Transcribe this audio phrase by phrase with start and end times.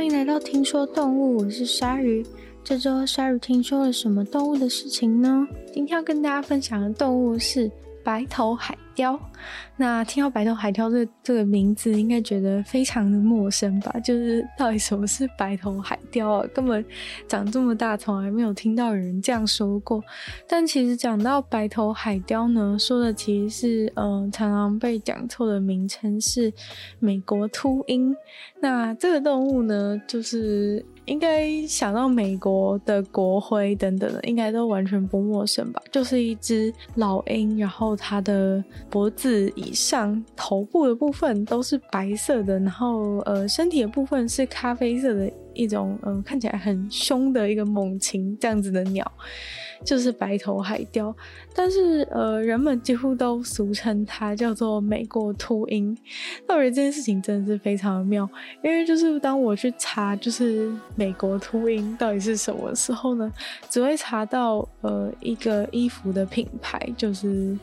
[0.00, 2.24] 欢迎来到听说动物，我是鲨鱼。
[2.64, 5.46] 这周鲨鱼听说了什么动物的事情呢？
[5.74, 7.70] 今天要跟大家分享的动物是
[8.10, 9.16] 白头海雕。
[9.76, 13.94] 那听到白头海雕这、这个名字，应该觉得非常的陌生吧？
[14.00, 16.46] 就是到底什么是白头海雕啊？
[16.52, 16.84] 根本
[17.28, 20.02] 长这么大，从来没有听到有人这样说过。
[20.48, 26.52] 但其实讲到白头海雕呢，说的其实是嗯、呃，常常被讲错的名称是
[26.98, 28.12] 美国秃鹰。
[28.60, 30.84] 那这个动物呢，就是。
[31.10, 35.82] 应该想到美国的国徽等等的，应该都完全不陌生吧？
[35.90, 45.28] 就是一只老鹰，然后它的脖子以上、头部的部分都是白色的，然后呃，身体的部分是咖啡色的
[45.60, 49.12] 一种，嗯、看起来很凶的一个猛禽这样子的鸟。
[49.82, 51.16] 就是白头海雕，
[51.54, 55.96] 但是呃，人们几乎都俗称它叫做美国秃鹰。
[56.46, 58.28] 那我觉得这件事情真的是非常的妙，
[58.62, 63.32] 因为就是当我去查就是美国秃鹰到底是什么时候呢，
[63.70, 67.56] 只会查到呃一个衣服的品牌，就是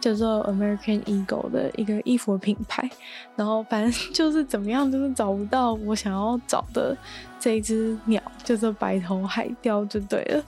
[0.00, 2.88] 叫做 American Eagle 的一个衣服品牌，
[3.36, 6.96] 然后反正就是 怎么样，就是找不到我想要找的。
[7.38, 10.44] 这一只鸟叫做白头海雕就对了。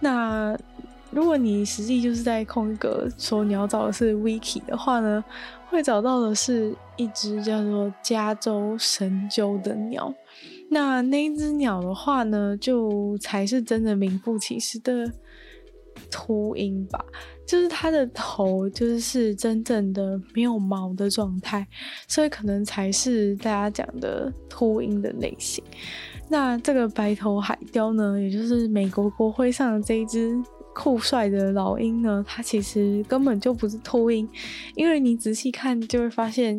[0.00, 0.54] 那
[1.10, 5.24] 如果你实际就是在空格说你要找的是 Wiki 的话呢，
[5.70, 10.12] 会找到的是一只叫做加州神鸠的鸟。
[10.70, 15.10] 那那只鸟的话呢，就才是真的名副其实的
[16.10, 17.02] 秃鹰吧。
[17.46, 21.66] 就是它的头就是真正的没有毛的状态，
[22.08, 25.62] 所以可能才是大家讲的秃鹰的类型。
[26.28, 30.34] 那这个白头海雕呢，也就是美国国徽上的这一只
[30.74, 34.26] 酷帅的老鹰呢，它其实根本就不是秃鹰，
[34.74, 36.58] 因为你仔细看就会发现，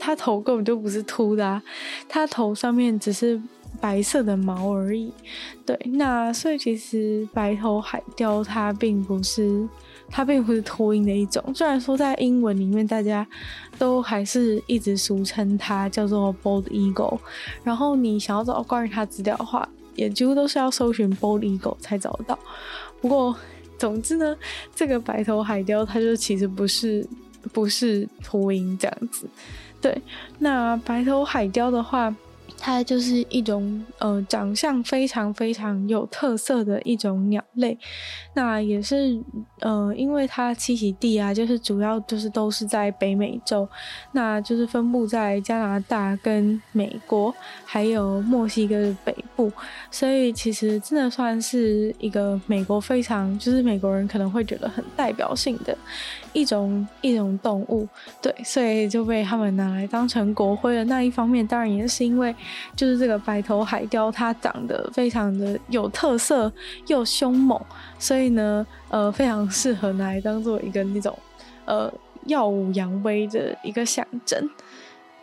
[0.00, 1.62] 它头根本就不是秃的啊，
[2.08, 3.40] 它头上面只是
[3.80, 5.12] 白色的毛而已。
[5.64, 9.66] 对，那所以其实白头海雕它并不是。
[10.10, 13.26] 它并不是秃鹰的一种，虽然说在英文里面大家
[13.78, 17.18] 都还是一直俗称它叫做 bald eagle，
[17.62, 22.38] 然后你想要找关于它资料的话，也几乎都是要搜寻 bald eagle 才找得到。
[23.00, 23.36] 不过，
[23.78, 24.36] 总之呢，
[24.74, 27.06] 这个白头海雕它就其实不是
[27.52, 29.28] 不是秃鹰这样子。
[29.80, 30.00] 对，
[30.38, 32.14] 那白头海雕的话。
[32.58, 37.78] 它就是一种呃长相非常非常有特色的一种鸟类，
[38.34, 39.18] 那也是
[39.60, 43.66] 呃因为它栖息地啊，就是主要就是都是在北美洲，
[44.12, 47.32] 那就是分布在加拿大跟美国
[47.64, 49.50] 还有墨西哥的北部，
[49.90, 55.76] 所以其实真的算是一个美国非常就是美国人可能会觉得很代表性的
[56.32, 57.86] 一种一种动物，
[58.20, 62.34] 对，所以就被他们拿来当成国徽的那一方面，当然也是因为。
[62.76, 66.52] 就是这个白头海雕，它长得非常的有特色
[66.86, 67.60] 又凶猛，
[67.98, 71.18] 所以呢，呃，非常适合拿来当做一个那种，
[71.64, 71.92] 呃，
[72.26, 74.48] 耀武扬威的一个象征。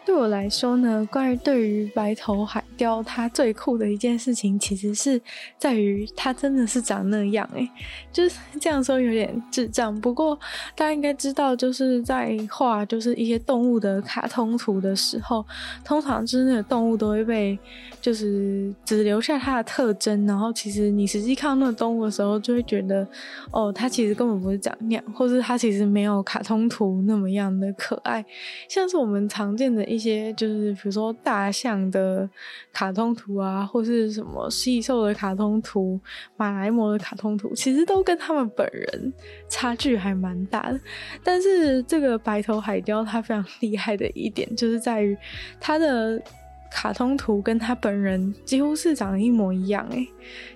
[0.06, 5.20] 对我来说呢，关于对于白头海雕，它最酷的一件事情，其实是
[5.58, 7.68] 在于它真的是长那样诶，
[8.14, 10.00] 就是 这样说有点智障。
[10.00, 10.38] 不过
[10.76, 15.44] 大家应该知道，就是在画就是一些动物的卡通图的时候，
[15.84, 17.58] 通常就是那个动物都会被
[18.00, 23.08] 就是只留下它的特征，然后其实你实际看到那个动物的时候，就会觉得
[23.50, 28.24] 哦，它其实根本不是长那样，或是它其实没有卡通图那么样的可爱，
[28.70, 29.84] 像是我们常见的。
[29.96, 32.30] 一些就是比如说大象的
[32.74, 35.98] 卡通图啊，或是什么细兽的卡通图、
[36.36, 39.14] 马来貘的卡通图，其实都跟他们本人
[39.48, 40.80] 差距还蛮大的。
[41.24, 45.18] 但是这个白头海雕它非常 厉害的一点，就是在于
[45.62, 46.22] 它的
[46.70, 49.88] 卡通图跟它本人几乎是长得一模一样。
[49.92, 50.06] 诶，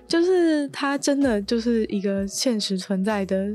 [0.06, 3.50] 就是它真的就是一个现实存在的，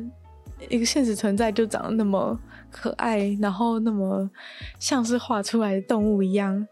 [0.67, 2.39] 一个现实存在就长得那么。
[2.75, 4.29] 可爱，然后那么
[4.77, 6.67] 像是画出来的动物一样，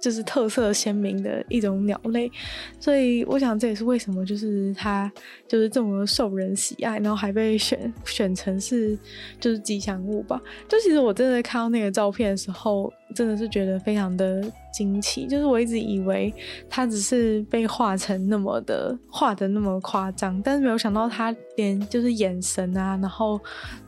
[0.00, 2.30] 就是特色鲜明的一种鸟类，
[2.78, 5.10] 所以我想这也是为什么就是它
[5.46, 8.98] 就是这么受人喜爱，然后还被选选成是
[9.40, 10.40] 就是吉祥物吧。
[10.68, 14.42] 就其实我真的看到那个照片的时候，真的是觉得非常的
[14.72, 16.32] 惊奇，就是我一直以为
[16.68, 23.40] 它只是被画成那么的画的那么夸张，但是没有想到它连就是眼神啊，然后。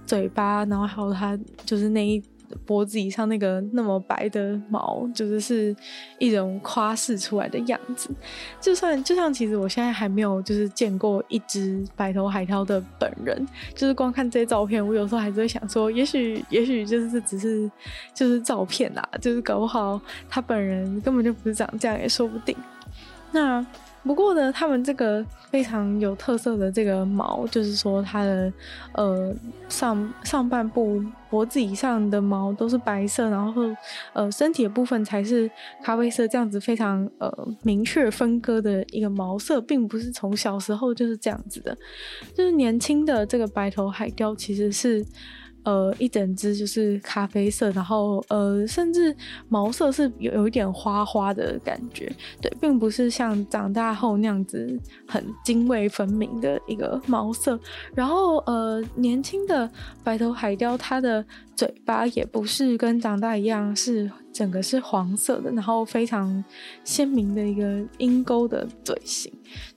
[0.06, 2.20] 嘴巴，然后还有它就是那一
[2.66, 5.74] 脖子以上那个那么白的毛，就是是
[6.18, 8.10] 一种夸饰出来的样子。
[8.60, 17.70] 就算就像其实我现在还没有就是见过一只白头海雕的本人，就是光看这些照片，我有时候还是会想说，也许也许就是只是
[18.14, 22.56] 就是照片啦，就是搞不好他本人根本就不是长这样，也说不定。
[23.32, 23.64] 那
[24.02, 28.52] 不过呢，他们这个非常有特色的这个毛，就是说它的
[28.94, 29.34] 呃
[29.68, 33.62] 上上半部脖子以上的毛都是白色，然后
[34.12, 35.50] 呃身体的部分才是
[35.82, 37.30] 咖啡色，这样子非常呃
[37.62, 41.76] 明确分割的一个毛色，并不是从小时候就是这样子的，
[42.34, 45.04] 就是年轻的这个白头海雕其实是。
[45.62, 49.14] 呃，一整只就是咖啡色，然后呃，甚至
[49.48, 52.10] 毛色是有有一点花花的感觉，
[52.40, 57.58] 对，并不是像长大后那样子很泾渭分明的一个毛色。
[57.94, 59.70] 然后呃，年轻的
[60.02, 61.24] 白头海雕，它的
[61.60, 64.10] 嘴巴也不是跟长大一样是。
[64.32, 66.42] 整个是黄色的，然后非常
[66.84, 69.30] 鲜明的一个鹰钩的嘴型。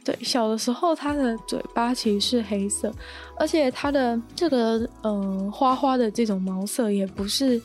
[0.06, 2.94] 对，小的时候它的嘴巴其实是黑色，
[3.36, 7.60] 而且它的这个呃花花的这种毛色也不是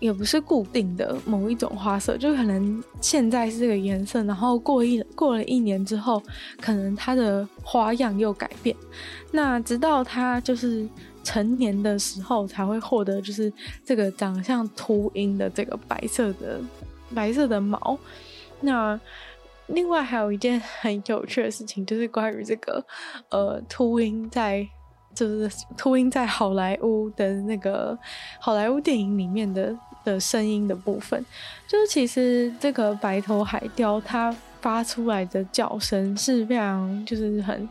[0.00, 6.20] 也不是固定的某一种花色，就可能现在是这个颜色，然后过一过了一年之后，
[6.60, 8.76] 可能它的花样又改变。
[9.30, 10.86] 那直到它就是。
[11.26, 13.52] 成年的时候才会获得，就是
[13.84, 16.60] 这个长相秃鹰的这个白色的
[17.12, 17.98] 白色的毛。
[18.60, 18.98] 那
[19.66, 22.84] 另外还有一件很有趣的事情，就是关于这个
[23.30, 24.64] 呃秃鹰在
[25.12, 27.98] 就是秃鹰在好莱坞的那个
[28.38, 31.26] 好莱坞电影里面的的声音的部分，
[31.66, 37.68] 就是其实这个白头海雕它发出来的叫声是非常就是很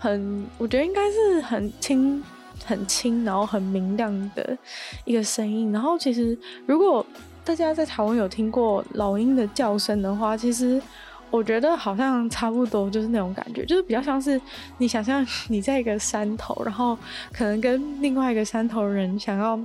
[0.00, 2.20] 很，我觉得应该是很轻。
[2.64, 4.56] 很轻，然后很明亮的
[5.04, 5.72] 一个声音。
[5.72, 7.04] 然后，其实如果
[7.44, 10.80] 大家在台湾有听过老鹰的叫声的话，其实
[11.30, 14.38] 我觉得好像差不多就是那种感觉，就是比较像是
[14.76, 16.96] 你想象你在一个山头，然后
[17.32, 19.58] 可能跟另外一个山头人想要，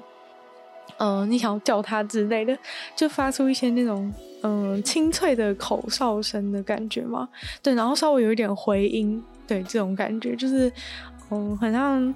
[0.97, 2.57] 嗯、你想要叫他之类的，
[2.95, 4.13] 就发出一些那种
[4.43, 7.27] 嗯、清脆的口哨声的感觉嘛。
[7.61, 10.71] 对，然后稍微有一点回音，对，这种感觉就是
[11.31, 12.13] 嗯，很像。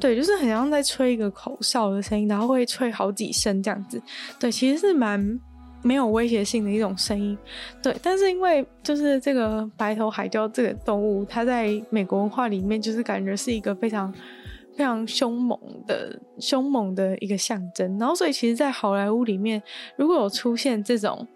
[0.00, 4.00] 对，就是很像在吹一个口哨的声音，然后会吹好几声这样子。
[4.38, 5.40] 对，其实是蛮
[5.82, 7.36] 没有威胁性的一种声音。
[7.82, 14.12] 对，但是因为就是这个白头海雕这个动物，它在美国文化里面就是感觉是一个非常
[14.76, 17.98] 非常凶猛的凶猛的一个象征。
[17.98, 19.60] 然后，所以其实，在好莱坞里面，
[19.96, 21.26] 如果有出现这种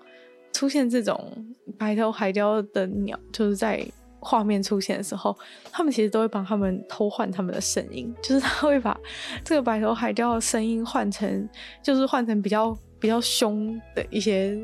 [0.53, 1.33] 出现这种
[1.77, 3.85] 白头海雕的鸟，就是在。
[4.25, 5.37] 画面出现的时候，
[5.73, 8.97] 他们其实都会帮他们偷换他们的声音， 就是他会把
[9.45, 11.49] 这个白头海雕的声音换成，
[11.83, 14.57] 就是换成比较比较凶的一些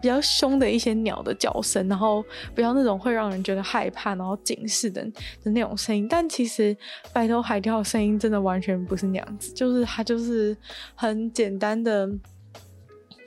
[0.00, 5.04] 比较凶的一些鸟的叫声，然后比较那种会让人觉得害怕，然后警示的
[5.44, 6.06] 的那种声音。
[6.08, 6.74] 但其实
[7.12, 10.56] 白头海雕的声音真的完全不是那样子，就是它就是
[10.94, 12.10] 很简单的、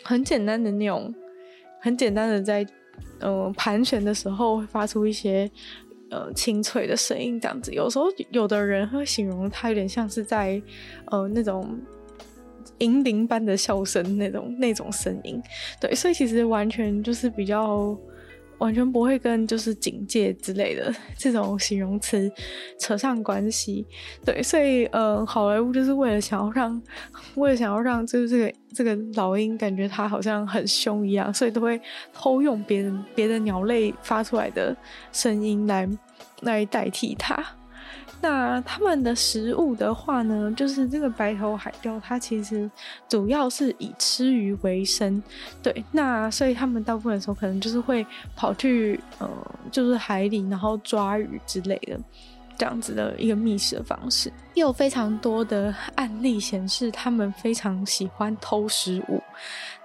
[0.03, 1.13] 很简单的那种、
[1.79, 2.65] 很简单的在。
[3.19, 5.49] 嗯，盘旋的时候会发出一些
[6.09, 7.71] 呃清脆的声音，这样子。
[7.73, 10.61] 有时候有的人会形容它有点像是在
[11.05, 11.79] 呃那种
[12.79, 15.41] 银铃般的笑声，那种那种声音。
[15.79, 17.97] 对，所以其实完全就是比较。
[18.59, 22.31] 完全不会跟就是警戒之类的 这种形容词
[22.79, 23.85] 扯上关系，
[24.23, 26.81] 对，所以呃，好莱坞就是为了想要让，
[27.35, 31.81] 为了想要让就是这个这个老鹰感觉它好像很凶一样，所以都会
[32.13, 34.75] 偷用别人别的鸟类发出来的
[35.11, 35.89] 声音来
[36.41, 37.43] 来代替它。
[38.21, 42.69] 那他们的食物的话呢，就是这个白头海雕，它其实
[43.07, 45.21] 主要是以吃鱼为生，
[45.63, 45.83] 对。
[45.91, 49.29] 那所以他们大部分时候可能就是会跑去，呃，
[49.71, 51.99] 就是海里，然后抓鱼之类的。
[52.57, 59.23] 这样子的一个觅食的方式，也有非常多的案例显示，他们非常喜欢偷食物，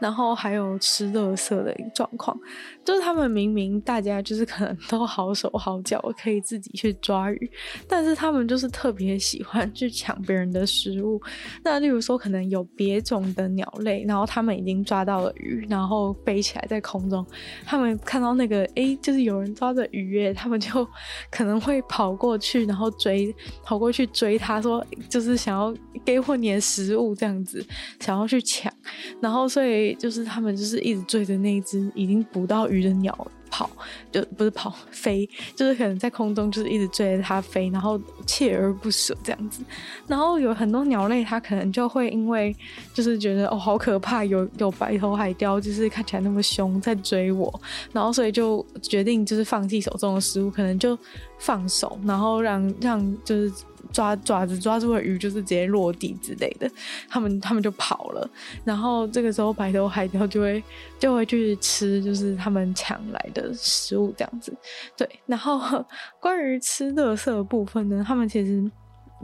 [0.00, 2.37] 然后还有吃垃圾的一个状况。
[2.85, 7.50] 就是他们明明大家就是可能都好手好脚，可以自己去抓鱼，
[7.88, 11.21] 但是他们就是特别喜欢去抢别人的食物。
[11.62, 17.25] 那例如说，可能有别种的鸟类，然后他们已经抓到了鱼，然后飞起来在空中，
[17.64, 20.87] 他们看到那个诶，就是有人抓着鱼耶，他们就
[21.31, 22.64] 可能会跑过去。
[22.67, 25.73] 然后追，跑过去追他，说就是想要
[26.05, 27.64] 给我点食物这样子，
[28.00, 28.73] 想要去抢。
[29.21, 33.16] 然后所以就是他们就是一直追着那一只已经捕到鱼鱼的鸟
[33.50, 33.71] 跑，
[34.11, 39.62] 就不是跑飞，就是可能在空中就是一直追着它飞，然后锲而不舍这样子。
[40.09, 42.54] 然后有很多鸟类，它可能就会因为
[42.93, 47.61] 就是觉得哦好可怕，有有白头海雕就是看起来那么凶在追我，
[47.93, 50.99] 然后所以就决定就是放弃手中的食物，可能就。
[51.37, 53.52] 放手，然后让让就是
[53.94, 56.68] 抓爪子抓住的鱼就是直接落地之类的，
[57.08, 58.28] 他们他们就跑了。
[58.64, 60.62] 然后这个时候白头海雕就会
[60.98, 64.52] 就会去吃，就是他们抢来的食物这样子。
[64.96, 65.60] 对，然后
[66.18, 68.68] 关于吃垃圾的部分呢，他们其实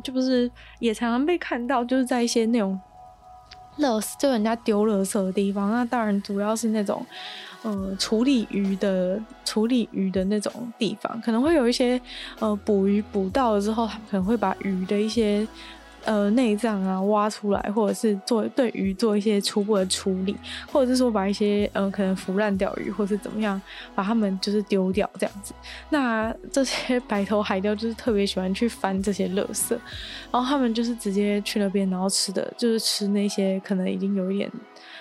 [0.05, 0.49] 就不是
[0.79, 2.79] 也常常被看到，就是在一些那种
[3.81, 5.73] 垃圾就人家丢垃圾的地方。
[5.73, 7.05] 那当然主要是那种。
[7.63, 12.01] 呃，处理鱼的处理鱼的那种地方，可能会有一些
[12.39, 15.47] 呃捕鱼捕到了之后，他们可能会把鱼的一些
[16.07, 20.35] 呃内脏啊挖出来，或者是做对鱼做一些初步的处理，
[20.73, 23.61] 或者是说把一些呃可能腐烂掉鱼，或是怎么样
[23.95, 25.53] 把它们就是丢掉这样子。
[25.91, 29.77] 那这些 白头海雕就是特别喜欢去翻这些垃圾，
[30.33, 34.51] 然后他们就是直接去那边，然后吃的就是吃那些可能已经有一点。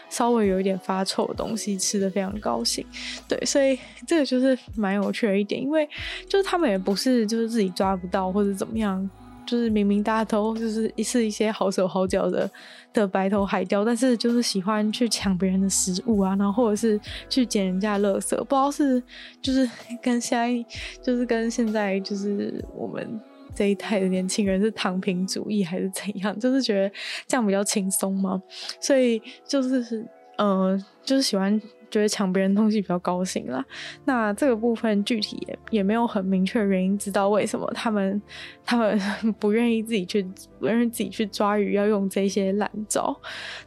[0.09, 2.85] 稍微有一点发臭的东西，吃的非常高兴，
[3.27, 5.87] 对，所以这个就是蛮有趣的一点，因为
[6.27, 9.09] 就是他们也不是就是自己抓不到或者怎么样，
[9.45, 12.49] 就是明明大家都就是是一些好手好脚的
[12.91, 16.99] 的白头海雕，但是就是喜欢去抢别人的食物啊，然后或者是
[17.29, 19.01] 去捡人家的垃圾，不知道是
[19.41, 19.69] 就是
[20.01, 20.65] 跟现在
[21.03, 23.19] 就是跟现在就是我们。
[23.59, 26.39] 这一代的年轻人是躺平主义还是怎样？
[26.39, 26.95] 就是觉得
[27.27, 28.41] 这样比较轻松嘛，
[28.79, 31.61] 所以就是呃，就是喜欢
[31.91, 33.61] 觉得抢别人东西比较高兴啦。
[34.05, 38.21] 那这个部分具体也也没有很明确的原因，知道为什么他们
[38.63, 38.97] 他们
[39.37, 40.25] 不愿意自己去
[40.57, 43.13] 不愿意自己去抓鱼，要用这些烂招。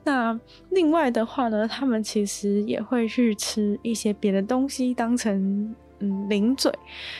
[0.05, 5.75] 那另外的话呢，他们其实也会去吃一些别的东西当成。
[6.05, 6.73] 嗯，零嘴，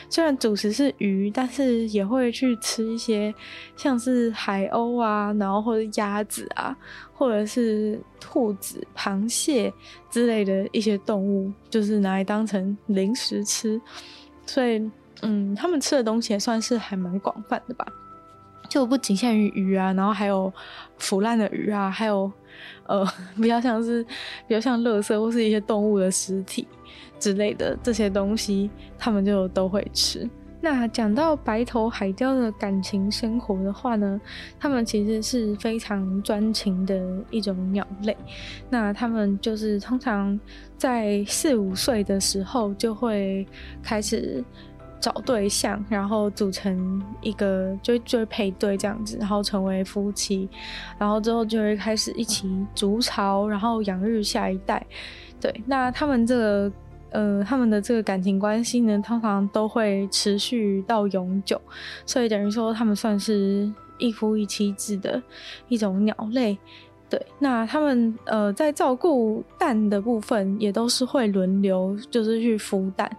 [0.09, 3.33] 虽然主食是鱼，但是也会去吃一些
[3.77, 6.75] 像是海鸥啊，然后或者鸭子啊，
[7.13, 9.73] 或者是兔子、螃蟹
[10.11, 13.79] 之类的一些动物，就是拿来当成零食吃。
[14.45, 17.85] 所以，嗯，他们吃的东西也算是还蛮广泛的吧，
[18.67, 20.51] 就不仅限于鱼啊，然后还有
[20.97, 22.29] 腐烂的鱼啊，还有
[22.85, 23.07] 呃，
[23.41, 24.03] 比较像是
[24.45, 26.67] 比较像垃圾或是一些动物的尸体。
[27.23, 30.29] 之类的这些东西，他们就都会吃。
[30.59, 34.19] 那讲到白头海雕的感情生活的话呢，
[34.59, 37.01] 他们其实是非常专情的
[37.31, 38.15] 一种鸟类。
[38.69, 40.37] 那他们就是通常
[40.77, 43.47] 在四五岁的时候就会
[43.81, 44.43] 开始
[44.99, 50.49] 找对象，然后组成一个就就配对这样子，然后成为夫妻，
[50.97, 54.85] 然后之后就会开始一起筑巢，然后养育下一代。
[55.39, 56.71] 对，那他们这个。
[57.13, 61.61] 呃，他们的这个感情关系呢，通常都会持续到永久，
[62.05, 65.21] 所以等于说他们算是一夫一妻制的
[65.69, 66.57] 一种鸟类。
[67.09, 73.09] 对，那他们呃在照顾蛋的部分也都是会轮流，就是去孵蛋。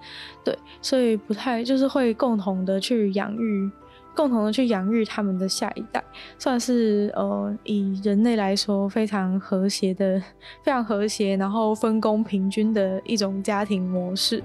[0.43, 3.71] 对，所以不太就是会共同的去养育。
[4.15, 6.03] 共同的去养育他们的下一代，
[6.39, 10.21] 算是呃以人类来说非常和谐的、
[10.63, 14.43] 非常和谐，然后分工平均的一种家庭模式。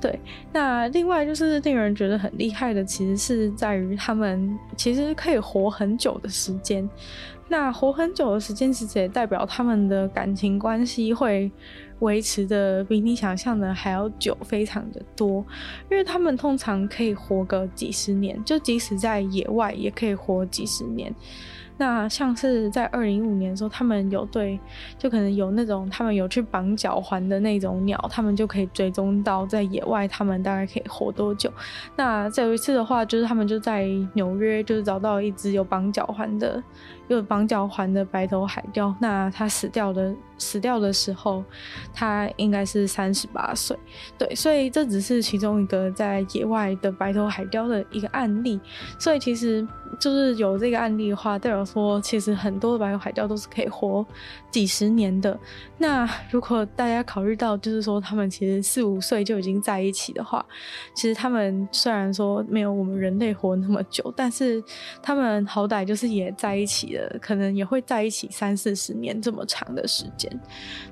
[0.00, 0.18] 对，
[0.52, 6.88] 那另外就是令人觉得很厉害的，其实是在于他们其实可以活很久的时间。
[7.46, 11.50] 那活很久的时间，其实也代表他们的感情关系会。
[12.00, 15.44] 维持的比你想象的还要久，非常的多，
[15.90, 21.14] 因为他们通常可以活个几十年，就即使在野外也可以活几十年。
[21.76, 24.60] 那像是在二零一五年的时候，他们有对，
[24.96, 31.52] 就可能有那种他们有去绑脚环的那种鸟，他们就可以追踪到在野外他们大概可以活多久。
[31.96, 36.62] 那再有一次的话，就是他们就在纽约就是找到一只有绑脚环的。
[37.08, 41.44] 有绑脚环的白头海雕，那它死掉的死掉的时候，
[41.92, 43.76] 它应该是三十八岁。
[44.16, 48.58] 对，所以这只是其中一个在野外的白头海雕的一个案例。
[48.98, 49.66] 所以其实
[50.00, 54.04] 就是有这个案例的话，代表说其实很多的白头海雕都是可以活
[54.54, 55.36] 几十年的。
[55.76, 60.46] 那如果大家考虑到，就是说他们其实四五岁就已经在一起的话，
[60.94, 64.62] 其实他们虽然说没有我们人类活那么久，但是
[65.02, 67.18] 他们好歹就是也在一起了。
[67.20, 70.30] 可能也会在一起三四十年这么长的时间。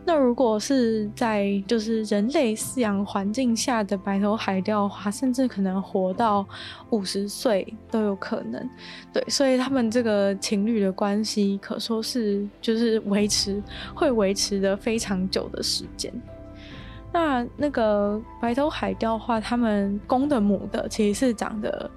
[0.05, 6.45] 那如果是在就是人类饲养环境下的白头海雕的话，甚至可能活到
[6.91, 8.69] 五十岁都有可能。
[9.13, 13.52] 对，所以他们这个情侣的关系可说是就是维持
[13.95, 16.13] 会维持的非常久的时间。
[17.13, 21.91] 那那个白头海雕的话，它们公的母的其实是长得。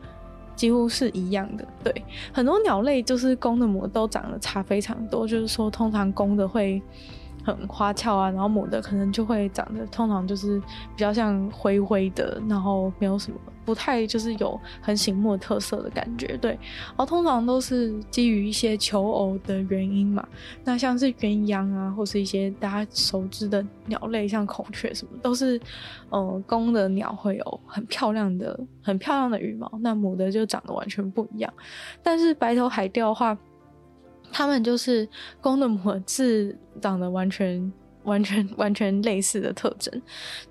[0.55, 1.93] 几乎是一样的，对，
[2.31, 6.81] 很多鸟类就是公的母都长得差非常多，就是说通常公的会
[7.45, 13.37] 很花俏啊，然后母的可能就会长得通常就是比较像灰灰的，然后没有什么。
[13.63, 20.23] 不太就是有很醒目的特色的感觉，对，然后通常都是基于一些求偶的原因嘛。
[20.63, 25.59] 那像是鸳鸯啊，或是一些大家熟知的鸟类，像孔雀什么，都是，
[26.11, 31.51] 呃，公的鸟会有很漂亮的、很漂亮的羽毛，那母的就长得完全不一样。
[32.03, 33.35] 但是白头海雕的话，
[34.37, 35.07] 它们就是
[35.39, 37.71] 公的母的是长得完全。
[38.05, 39.91] 完全完全类似的特征，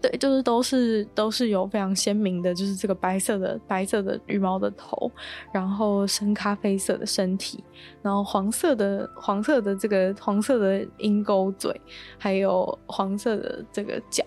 [0.03, 5.09] 对，就是都是都是有非常鲜明的，就是这个白色的白色的羽毛的头，
[5.53, 7.63] 然后深咖啡色的身体，
[8.03, 11.81] 然后黄色的黄色的这个黄色的鹰钩嘴，
[12.19, 14.25] 还有黄色的这个脚。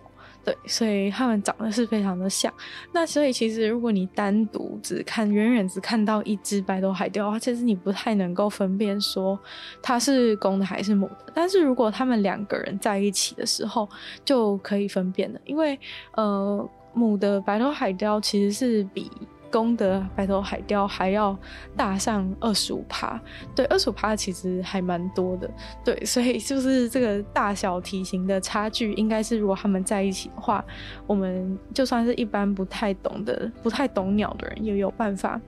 [0.47, 2.53] 对，所以他们长得是非常的像。
[2.93, 9.37] 那所以其实如果你单独只看远远只看到一只白头海雕的话，其实你不太能够分辨说
[9.81, 11.33] 它是公的还是母的。
[11.33, 13.89] 但是如果他们两个人在一起的时候，
[14.23, 15.77] 就可以分辨了，因为
[16.13, 19.11] 呃，母的白头海雕其实是比。
[19.57, 21.35] 公的白头海雕还要
[21.75, 23.19] 大上二十五趴，
[23.55, 25.49] 对，二十五趴其实还蛮多的，
[25.83, 30.63] 对，所以就是这个大小体型的差距，应该是如果他们在一起的话，
[31.07, 35.41] 我们就算是一般不太懂的、不太懂鸟的人，也有办法，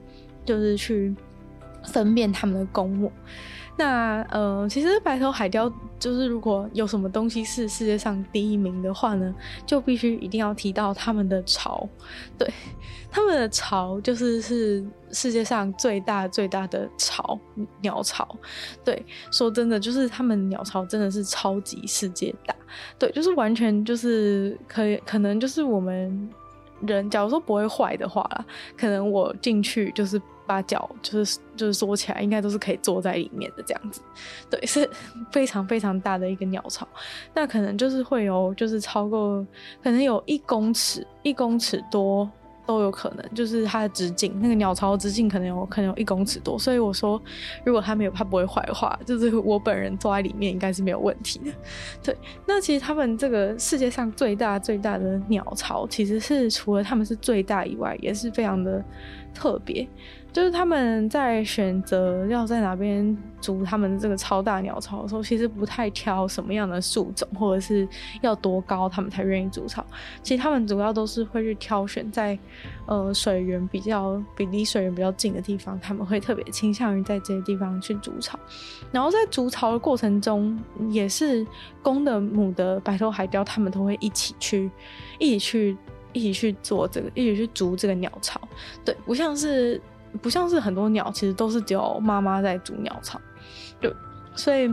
[0.44, 1.14] 就是去
[1.84, 3.12] 分辨他们的公母。
[3.80, 9.34] 那呃，其实白头海雕就是如果有什么东西是世界上第一名的话呢，
[9.64, 11.88] 就必须一定要提到他们的巢。
[12.36, 12.46] 对，
[13.10, 17.40] 他们的巢就是是世界上最大最大的巢，
[17.80, 18.28] 鸟巢。
[18.84, 22.54] 对，说真的，就是他们鸟巢真的是超级世界大。
[22.98, 26.28] 对，就是完全就是可以，可能就是我们
[26.86, 28.44] 人，假如说不会坏的话啦，
[28.76, 30.20] 可能我进去就是。
[30.46, 34.00] 把脚就是就是缩起来，应该都是可以坐在里面的这样子，
[34.50, 34.90] 对，是
[35.30, 36.88] 非常非常大的一个鸟巢。
[37.32, 39.46] 那可能就是会有，就是超过
[39.80, 42.28] 可能有一公尺，一公尺多
[42.70, 46.56] 都有可能，就是它的直径，那个鸟巢直径可能有可能有一公尺多。
[46.56, 47.20] 所以我说，
[47.64, 51.50] 如果它没有它不会坏的话，就是我本人坐在里面应该是没有问题的。
[52.00, 58.84] 对，那其实他们这个世界上最大最大的鸟巢，其实是除了他们是最大以外，也是非常的
[59.34, 59.88] 特别。
[60.32, 67.88] 就是他们在选择要在哪边筑他们这个超大鸟巢的时候，其实不太挑什么样的树种，或者是
[68.20, 69.84] 要多高，他们才愿意筑巢。
[70.22, 72.38] 其实他们主要都是会去挑选在
[72.86, 78.38] 呃水源比较比离水源比较近的地方，他们会特别倾向于在这些地方去筑巢。
[78.92, 80.58] 然后在筑巢的过程中，
[80.90, 81.46] 也是
[81.82, 84.70] 公的母的白头海雕，他们都会一起去，
[85.18, 85.76] 一起去，
[86.12, 88.40] 一起去做这个，一起去筑这个鸟巢。
[88.84, 89.80] 对，不像是。
[90.22, 93.20] 不像是很多鸟，其实都是只有妈妈在筑鸟巢，
[93.80, 93.94] 对，
[94.34, 94.68] 所以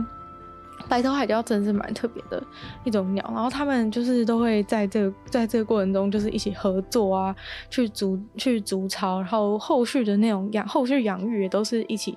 [0.88, 2.42] 白头海雕真的是蛮特别的
[2.84, 3.24] 一种鸟。
[3.34, 7.34] 然后他们就是都会在这个在这个过程中，就是一起合作啊，
[7.70, 12.16] 去筑去筑巢，然后后续的那种养后续养育也都是一起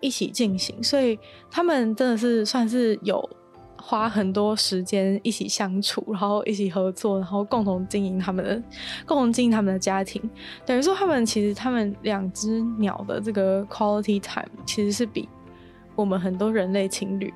[0.00, 0.82] 一起进行。
[0.82, 1.18] 所以
[1.50, 3.28] 他们真的是算是有。
[3.84, 8.62] 花很多时间一起相处，然后一起合作，然后共同经营他们的，
[9.04, 10.22] 共同经营他们的家庭。
[10.64, 15.28] 等于说，他们其实他们两只鸟的这个 quality time 其实是比
[15.96, 17.34] 我们很多人类情侣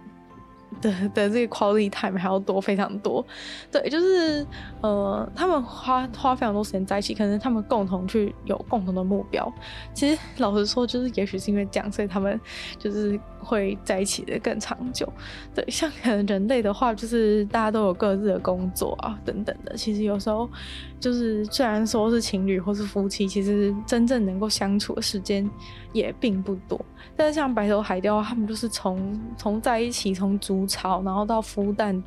[0.81, 3.25] 的的这个 quality time 还要多非常多，
[3.71, 4.47] 对，就是
[4.83, 9.53] 呃，他们花花非常多时间在一起，可能他们共同去有共同的目标。
[9.95, 12.41] 其实老实说，就是也许是因为这样，所以他们
[12.79, 15.11] 就是会在一起的更长久。
[15.55, 19.77] 对，像可能人类的话，就是大家都有各自的工作啊等等的。
[19.77, 20.51] 其实有时候
[20.99, 25.49] 就是虽然说是情侣或是夫妻，其实真正能够相处的时间
[25.93, 26.85] 也并不多。
[27.17, 32.03] 但是像白头海雕，他们就是从从在一起，从筑巢，然后到孵蛋，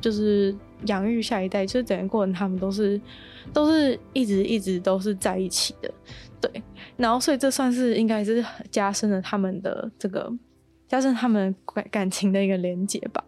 [0.00, 3.00] 就是养育下一代，就是整个过程，他们都是
[3.52, 5.90] 都是一直一直都是在一起的，
[6.40, 6.50] 对。
[6.96, 10.32] 然后所以这算是应该是加深了他们的这个
[10.88, 13.22] 加深他们感感情的一个连接吧，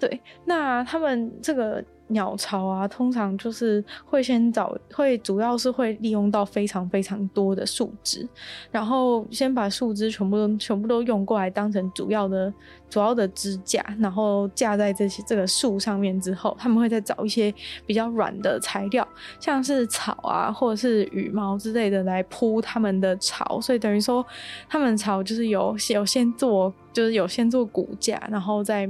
[0.00, 0.20] 对。
[0.46, 1.84] 那他们这个。
[2.08, 8.28] 鸟巢啊，通常就是会先找，会主要是会利用到非常非常多的树枝，
[8.70, 12.52] 然后先把树枝全部都全部都用过来当成主要的
[12.90, 17.52] 主要的支架，然后架在这些这个树上面之后，他们会再找一些
[17.86, 19.06] 比较软的材料，
[19.40, 24.24] 像是草啊或者是羽毛之类的来铺他们的巢，所以等于说
[24.68, 28.88] 他们巢就是有有先做，就是有先做骨架，然后再。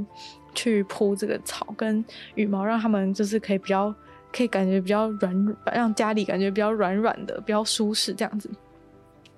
[0.55, 3.95] 去铺这个草跟羽毛，让他们就是可以比较，
[4.33, 8.51] 可以感觉比较软，让家里感觉比较软软的，比较舒适这样子。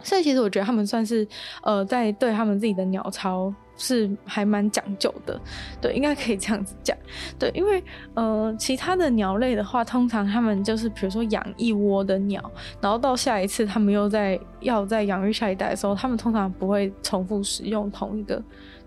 [0.03, 1.27] 所以其实我觉得他们算是，
[1.63, 5.41] 呃，在对他们自己的鸟巢是还蛮讲究的，
[5.81, 6.97] 对，应该可以这样子讲，
[7.39, 12.49] 对，因为呃，其他的鸟类的话，通常他们就是比如说养一窝的鸟，
[12.79, 18.41] 然后到下一次他们又在要再养育下一代的时候，他们通常不会重复使用同一个，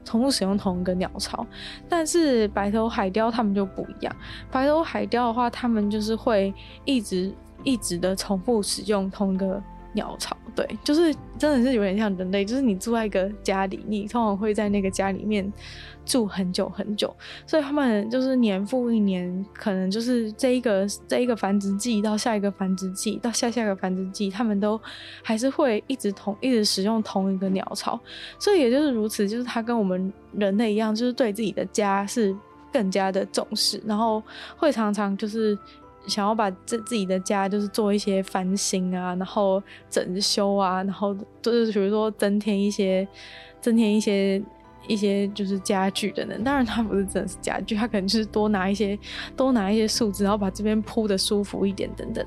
[0.04, 1.46] 重复使用同一个鸟巢，
[1.88, 4.16] 但是白头海雕它们就不一样，
[4.52, 6.54] 白头海雕的话，它们就是会
[6.86, 7.34] 一直
[7.64, 9.62] 一直的重复使用同一个。
[9.93, 15.52] 鸟巢，对，就是真的是有点像人类，就是你住在一个家里，你通常会在那个家里面
[16.06, 17.13] 住很久很久，
[17.47, 24.80] 所以他们就是年复一年，可能就是这一个这一个繁殖季到下一个繁殖季到下下一个繁殖季，他们都
[25.23, 27.99] 还是会一直同一直使用同一个鸟巢，
[28.38, 32.36] 所以也就是如此，就是他跟我们人类一样，就是对自己的家是
[32.71, 34.21] 更加的重视，然后
[34.56, 35.58] 会常常就是。
[36.10, 43.08] 想要把自自己的家就是做一些翻新啊，然后整修啊，然后就是比如说增添一些
[43.62, 44.41] 增添一些
[44.88, 46.43] 一些就是家具等等。
[46.43, 48.98] 当然，它不是真的是家具，它可能就是多拿一些
[49.38, 52.26] 多拿一些树枝，然后把这边铺的舒服一点等等。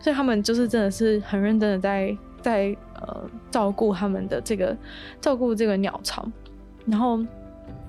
[0.00, 4.76] 所以他们就是真的是很认真的在在呃照顾他们的这个
[5.20, 6.30] 照顾这个鸟巢，
[6.84, 7.18] 然后。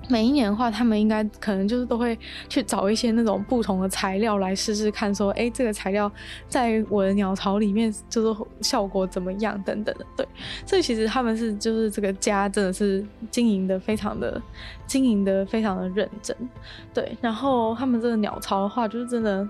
[0.08, 6.10] 每一年的话，他们应该可能就是都会去找一些那种不同的材料来试试看，说，哎，这个材料
[6.48, 10.06] 在我的鸟巢里面就是效果怎么样等等的。
[10.16, 10.26] 对，
[10.64, 14.40] 所以其实他们是就是这个家真的是经营的非常的
[14.86, 16.36] 经营的非常的认真。
[16.94, 19.48] 对，然后他们这个鸟巢的话，就是真的。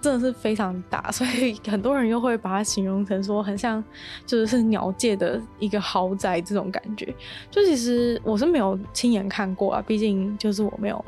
[0.00, 3.82] 真的是非常大， 所以很多人又会把它形容成说很像，
[4.26, 7.14] 就是是鸟界的一个豪宅这种感觉。
[7.50, 11.04] 就其实我是没有亲眼看过啊，毕竟就是我没有。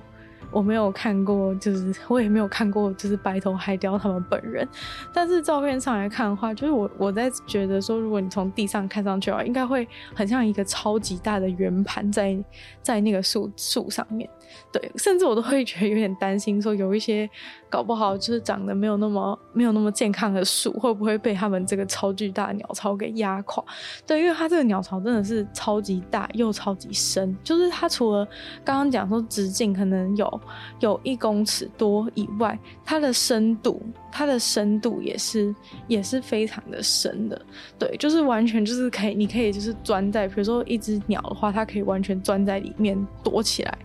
[0.54, 4.68] 我没有看过，就是我也没有看过，就是白头海雕他们本人。
[5.10, 12.36] 但是照片上来看的话，就是我我在觉得说，如果你从地上看上去的话，应该会很像一个超级大的圆盘在
[12.82, 14.28] 在那个树树上面。
[14.72, 17.28] 对，甚至我都会觉得有点担心，说有一些
[17.68, 23.64] 搞不好就是长得没有那么没有那么健康的树，会不会被他们这个超巨大的鸟巢给压垮？
[24.06, 28.26] 对，因为它这个鸟巢真的是超级大又超级深，就是它除了
[28.64, 30.40] 刚刚讲说直径可能有。
[30.80, 35.54] 有一公尺多以外，它的深度，它的深度也是
[35.86, 37.40] 也是非常的深的，
[37.78, 43.78] 对，就是完全就是可以，你可以就是钻在，比如说一只鸟的话，它可以完全钻在里面躲起来，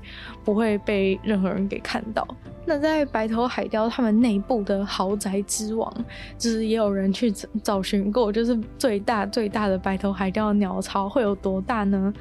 [0.47, 2.25] 不会被任何人给看到。
[2.65, 5.93] 那在白头海雕他们内部的豪宅之王，
[6.37, 7.29] 就是也有人去
[7.61, 12.13] 找寻过，就是最大最大的白头海雕的鸟巢会有多大呢？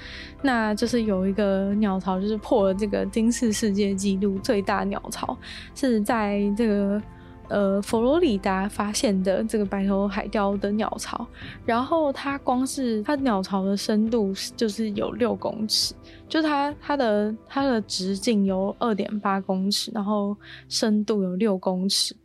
[0.42, 5.38] 那就是有一个鸟巢，就是破了这个金氏世界纪录，最大鸟巢
[5.76, 7.00] 是在这个。
[7.48, 11.26] 呃，佛罗里达发现的这个白头海雕的鸟巢，
[11.64, 15.94] 然后它光是它鸟巢的深度就是有六公尺，
[16.28, 20.36] 就它它的它的直径有二点八公尺，然后
[20.68, 22.16] 深度有六公尺，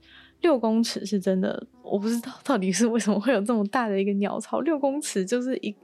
[0.41, 5.75] 六公尺是真的，我不知道到底是为什么会有这么大的一个鸟巢，六公尺就是一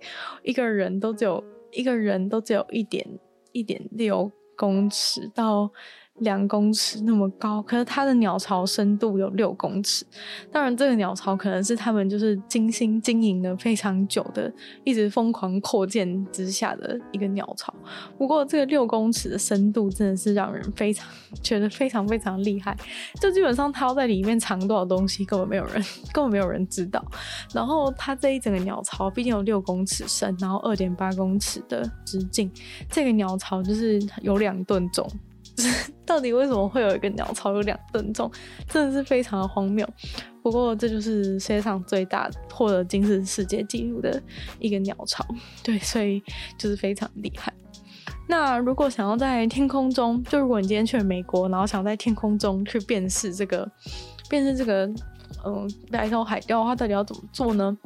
[0.41, 3.05] 一个人都只有一个人都只有一点
[3.51, 5.71] 一点六公尺到。
[6.19, 10.05] 两公尺那么高，可是它的鸟巢深度有六公尺。
[10.51, 14.51] 当然，这个鸟巢可能是他们就是精心经营了非常久的，
[14.83, 17.73] 一直疯狂扩建之下的一个鸟巢。
[18.17, 21.07] 不过，这个六公尺的深度真的是让人非常
[21.43, 22.75] 觉得非常非常厉害。
[23.21, 27.03] 就基本上它要在里面藏多少东西，根本没有人根本没有人知道。
[27.53, 32.51] 然后，它这一整个鸟巢毕竟有六公尺深，然后二点八公尺的直径，
[32.89, 35.07] 这个鸟巢就是有两吨重。
[36.05, 38.31] 到底为什么会有一个鸟巢有两吨重？
[38.69, 39.87] 真的是非常的荒谬。
[40.41, 44.21] 不过这就是世界上最大获得金氏世界纪录的
[44.59, 45.25] 一个鸟巢，
[45.63, 46.23] 对，所以
[46.57, 47.53] 就是非常厉害。
[48.29, 53.69] 那如果想要在天空中，就如果你今天去了美国，然后想在天空中去辨识这个，
[54.29, 54.85] 辨识这个，
[55.45, 57.77] 嗯，白头海雕的话，到底要怎么做呢？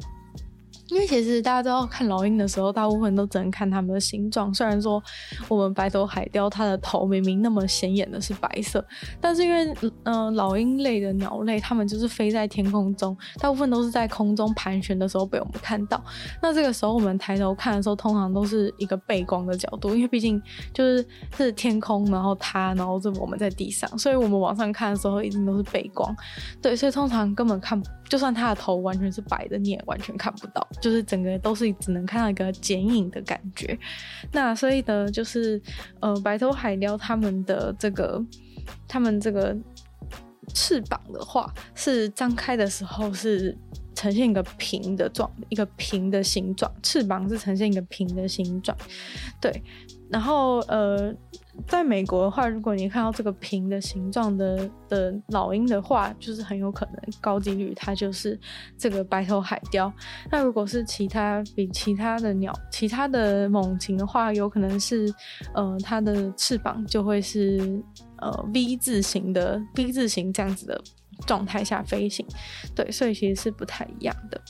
[0.92, 4.52] 因为其实大家都要看老鹰的时候，大部分都只能看它们的形状。
[4.52, 5.02] 虽然说
[5.48, 8.84] 我们白头海雕它的头明明那么显眼的是白色，
[9.20, 9.74] 但是因为
[10.04, 16.02] 嗯、老鹰类的鸟类，它们就是飞在天空中，大部分都是在空中盘旋的时候被我们看到。
[16.42, 20.40] 那这个时候我们抬头看的时候，通常都是一个背光的角度，因为毕竟
[20.74, 26.14] 就是是天空，然后它，然后是我们在地上，所以我们往上看的时候一定都是背光。
[26.60, 30.66] 对，所以通常根本看，就算它的头完全是白的，你也完全看不到。
[30.82, 33.78] 就是整个都是只能看到一个剪影的感觉，
[34.32, 35.58] 那所以呢，就是
[36.00, 38.22] 呃，白头海雕他们的这个，
[38.86, 39.56] 他们这个
[40.52, 43.56] 翅膀的话，是张开的时候是。
[43.94, 48.76] 呈现一个平的状，一个平的形状，翅膀是呈现一个平的形状，
[49.38, 49.62] 对。
[50.10, 51.14] 然后呃，
[51.66, 58.38] 在美国的话，如果你看到这个平的形状的的老鹰的话，就是很有可能高几率它就是
[58.78, 59.92] 这个白头海雕。
[60.30, 65.12] 那如果是其他比其他的鸟、其他的猛禽的话，有可能是
[65.54, 67.82] 呃它的翅膀就会是
[68.16, 70.80] 呃 V 字形的 V 字形这样子的
[71.26, 72.26] 状态下飞行。
[72.74, 74.40] 对，所以其实是不太一样的。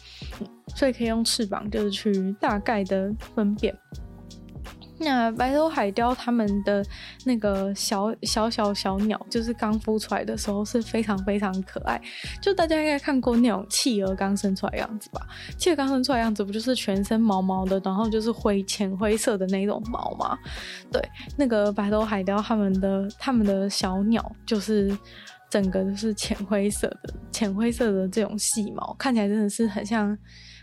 [0.40, 3.76] 嗯，所以可以用翅膀就是去大概的分辨。
[5.02, 6.84] 那白头海雕它们的
[7.24, 12.00] 那个小小小小鸟，就是刚孵出来的时候是非常非常可爱。
[12.40, 15.26] 就大家应该看过那种企鹅刚生出来的样子吧？
[15.58, 20.38] 企鹅刚生出来样子不就是全身毛毛的，然后就是灰浅灰色的那种毛吗？
[20.90, 21.02] 对，
[21.36, 24.96] 那个白头海雕它们的它们的小鸟就是
[25.50, 30.16] 整个都是浅灰色的，浅灰色的这种细毛，看起来真的是很像。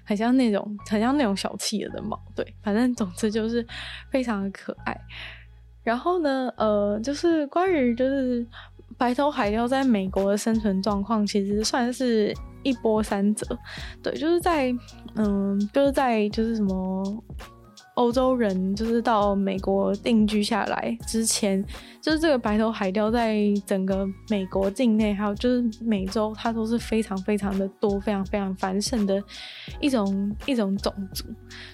[0.09, 3.63] 很像那种，很像那种小企鹅的毛，对，反正总之就是
[4.09, 4.99] 非常的可爱。
[5.83, 8.43] 然后呢，呃，就是关于就是
[8.97, 13.45] 白头海雕在美国的生存状况，其实算是一波三折，
[14.01, 14.73] 对，就是在
[15.13, 17.23] 嗯，就是在就是什么。
[17.99, 21.61] 欧洲人就是到美国定居下来之前，
[21.99, 29.21] 就是这个白头海雕在整个美国境内，还有就是美洲，它都是非常非常的多，非常非常繁盛的
[29.81, 31.25] 一种一种种族。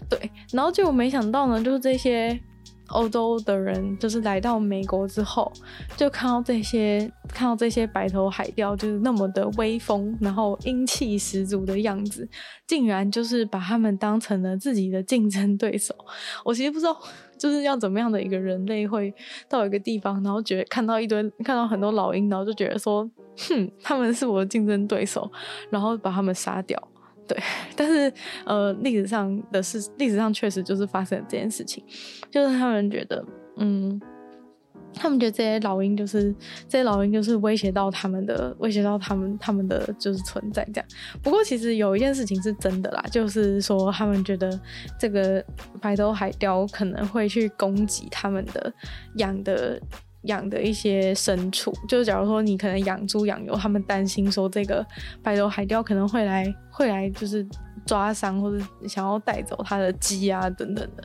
[0.10, 2.40] 对，然后结果没想到呢，就是这些。
[2.90, 5.52] 欧洲的人就是来到美国之后，
[5.98, 12.28] 就看到这些看到这些白头海雕，就是那么的威风，然后英气十足的样子，
[12.68, 15.96] 竟然就是把他们当成了自己的竞争对手。
[16.44, 16.98] 我其实不知道，
[17.38, 19.14] 就是要怎么样的一个人类会
[19.50, 23.10] 到一个地方，然后觉得看到一堆看到很多老鹰，然后就觉得说，
[23.50, 25.32] 哼， 他们是我的竞争对手，
[25.70, 26.82] 然后把他们杀掉。
[27.28, 27.38] 对，
[27.76, 28.12] 但是
[28.46, 31.84] 呃，历史上的事，历史上确实就是发生了这件事情，
[32.32, 33.26] 就是他们觉得，
[33.58, 34.00] 嗯，
[34.94, 36.34] 他们觉得这些老鹰就是
[36.68, 40.88] 这些老鹰就是威胁到他们的，威胁到他们他们的就是存在这样。
[41.24, 44.60] 不过其实有一件事情是真的啦，就是说他们觉得
[45.00, 45.44] 这个
[45.82, 48.74] 白头海雕可能会去攻击他们的
[49.16, 49.82] 养的。
[50.26, 54.86] 养的一些牲畜，就是假如说你可能养猪养牛，他们担心说这个
[55.22, 57.46] 白头海雕可能会来，会来就是
[57.86, 61.04] 抓伤或者想要带走他的鸡啊等等的，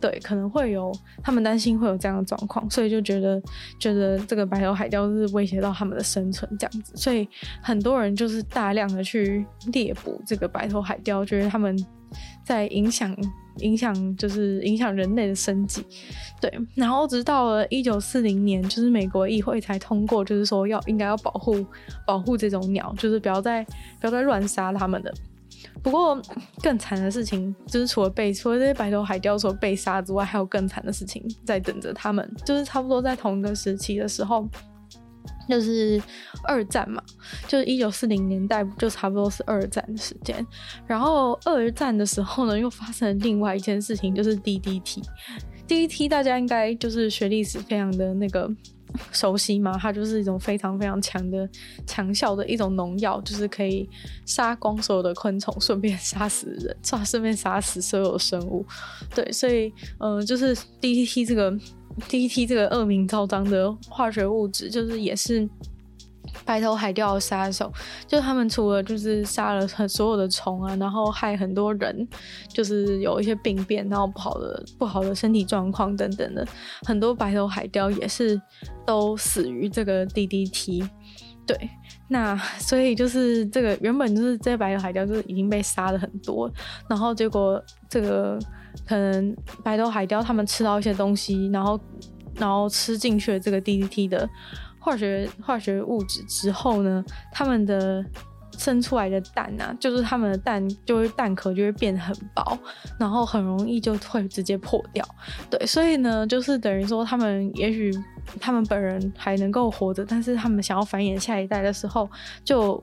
[0.00, 0.92] 对，可能会有
[1.22, 3.42] 他们担心会有这样的状况，所以就觉得
[3.78, 7.28] 觉得这个白头海雕是威胁到他们的生存这样子，所以
[7.62, 11.76] 很多人就是大量的去猎捕这个白头海雕，觉得他们
[12.44, 13.16] 在影响。
[13.60, 15.84] 影响就是影响人类的生计，
[16.40, 16.52] 对。
[16.74, 21.64] 然后直到了一九四零年，就是美国议会才通过，就是说要应该要保护
[22.06, 23.64] 保护这种鸟，就是不要再
[24.00, 25.12] 不要再乱杀它们的。
[25.82, 26.20] 不过
[26.62, 32.30] 更惨的事情就是除了被除了这些白头海雕所被杀之外，还有更惨的事情在等着他们。
[32.44, 34.48] 就是差不多在同一个时期的时候。
[35.50, 36.00] 就是
[36.44, 37.02] 二战嘛，
[37.48, 40.46] 就是一九四零年代，就差不多是二战的时间。
[40.86, 45.02] 然后二战的时候呢，又发生了另外一件事情，就是 DDT。
[45.66, 48.50] DDT 大家应该就是学历史非常的那个
[49.12, 51.48] 熟悉嘛，它就是一种非常非常强的
[51.86, 53.88] 强效的一种农药，就是可以
[54.26, 58.66] 杀光所有的昆虫，顺便杀死人， 顺便杀死所有生物。
[59.14, 61.56] 对，所以呃，就是 DDT 这个。
[62.08, 65.48] DDT 这个恶名昭彰的化学物质，就是也是
[66.44, 67.70] 白头海雕的杀手。
[68.06, 72.08] 就他们除了就是杀了很所有的虫啊，然后害很多人，
[72.48, 76.46] 就是有一些病变，然后不好的不好的身体状况等等的，
[76.82, 78.40] 很多白头海雕也是
[78.86, 80.88] 都死于这个 DDT。
[81.44, 81.70] 对，
[82.08, 86.50] 那所以就是这个原本就是这些白头海雕就是已经被杀了很多，
[86.88, 88.38] 然后结果这个。
[88.90, 91.78] 可能白头海雕他们吃到一些东西，然后
[92.34, 94.28] 然后吃进去了这个 DDT 的
[94.80, 98.04] 化学化学物质之后呢，他们的
[98.58, 102.58] 生出来的蛋啊，就是他们的蛋就会蛋壳就会变得很薄，
[102.98, 105.06] 然后很容易就会直接破掉。
[105.48, 107.92] 对，所以呢，就是等于说他们也许
[108.40, 112.10] 他们本人还能够活着，但是他们想要繁衍下一代的时候
[112.42, 112.82] 就。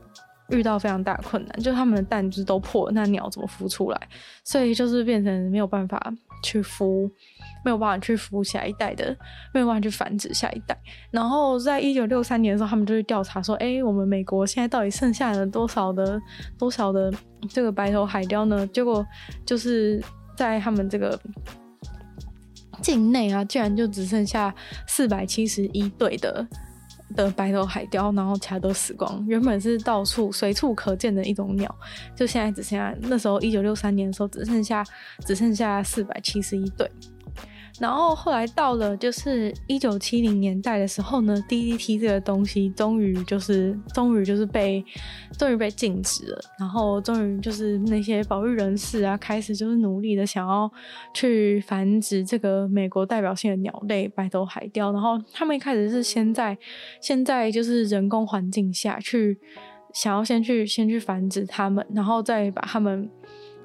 [0.49, 3.99] 遇到非常大困难，就他们的蛋就是都破了，那鸟怎么孵出来？
[4.43, 6.01] 所以就是变成没有办法
[6.43, 7.09] 去孵，
[7.65, 9.15] 没有办法去孵下一代的，
[9.53, 10.77] 没有办法去繁殖下一代。
[11.11, 16.19] 然后在一九六三年的时候，他们就去调查说，哎、我们美国现在到底剩下了多少的
[16.57, 17.11] 多少的
[17.49, 18.65] 这个白头海雕呢？
[18.67, 19.05] 结果
[19.45, 20.01] 就是
[20.35, 21.19] 在他们这个
[22.81, 24.53] 境内啊，竟然就只剩下
[24.87, 26.47] 四百七十一对的。
[27.15, 29.25] 的白头海雕，然后其他都死光。
[29.27, 31.73] 原本是到处随处可见的一种鸟，
[32.15, 34.83] 就现在只剩下那时候一九六三年的时候只剩下
[35.25, 36.89] 只剩下四百七十一对。
[37.79, 44.83] 然后后来到了就是一九七零年代的时候呢，DDT 这个东西终于就是终于就是被
[45.37, 46.39] 终于被禁止了。
[46.59, 50.71] 然后终于就是那些保育人士啊，开始就是努力的想要
[51.13, 54.91] 去繁殖这个美国代表性的鸟类白头海雕。
[54.91, 56.57] 然后他们一开始是先在
[56.99, 59.39] 现在就是人工环境下去
[59.93, 63.09] 想要先去先去繁殖它们，然后再把它们。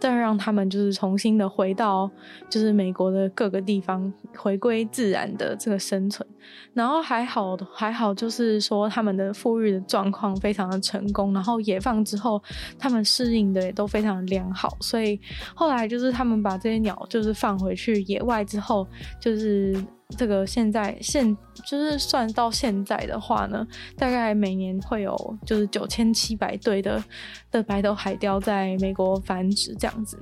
[0.03, 2.11] 再让他们就是重新的回到
[2.51, 6.29] 就是美国的各个地方，回归自然的这个生存。
[6.75, 11.33] 然后还好还好，就是说他们的复育的状况非常的成功。
[11.33, 12.43] 然后野放之后，
[12.77, 14.77] 他们适应的也都非常的良好。
[14.81, 15.21] 所以
[15.55, 18.85] 后来就是他们把这些鸟就是放回去野外之后，
[19.21, 19.73] 就是。
[20.17, 27.03] 这个现在现就是算到现在的话呢，大概每年会有就是九千七百对的
[27.51, 30.19] 的白头海雕在美国繁殖这样子，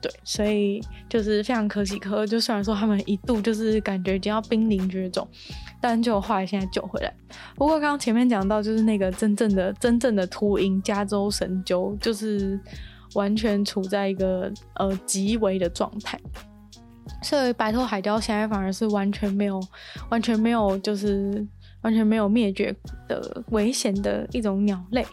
[0.00, 2.26] 对，所以就是非常可喜可贺。
[2.26, 5.26] 就虽然说他们一度就是感觉已经要濒临绝种，
[5.80, 7.12] 但就后来现在救回来。
[7.54, 12.58] 不过刚刚前面讲到，就是那个真正的真正的秃鹰加州神鸠，就是
[13.14, 16.18] 完全处在一个呃极危的状态。
[17.22, 19.60] 所以白头海雕现在反而是完全没有、
[20.10, 21.46] 完全没有，就是
[21.82, 22.74] 完全没有灭绝
[23.08, 25.06] 的危险的一种鸟类。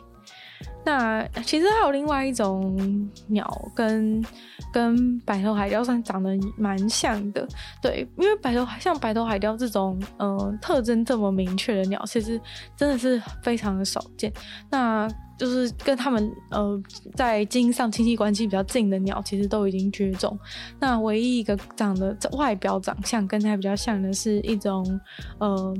[0.86, 4.21] 那其实还有另外一种鸟跟，
[4.73, 7.47] 跟白头海雕算长得蛮像的，
[7.82, 12.39] 对，因为白头像白头海雕这种，嗯、呃，特征这么明确的鸟，其实
[12.75, 14.32] 真的是非常的少见。
[14.69, 15.08] 那
[15.43, 16.82] 就是跟他们呃
[17.15, 20.39] 在基因上亲戚关系比较近的鸟，其实都已经绝种。
[20.79, 24.99] 那唯一一个长得外表长相跟它比较像的是一种
[25.39, 25.73] 呃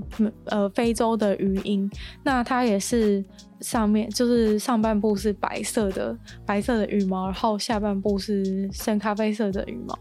[0.46, 1.90] 呃非洲的鱼鹰，
[2.24, 3.24] 那它也是。
[3.62, 9.98] 上面就是上半部是白色的白色的羽毛，然后下半部是深咖啡色的羽毛。